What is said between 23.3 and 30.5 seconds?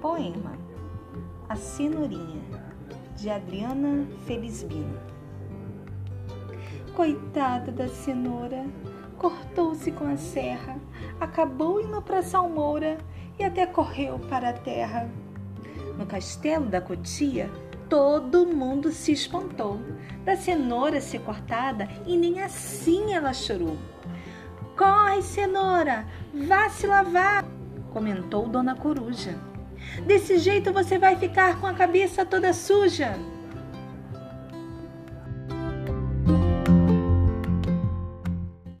chorou. Corre, cenoura, vá se lavar, comentou Dona Coruja. Desse